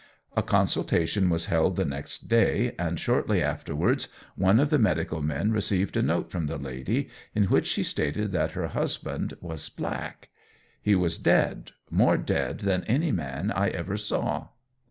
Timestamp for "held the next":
1.45-2.27